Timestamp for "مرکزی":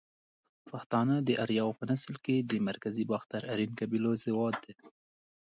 2.69-3.03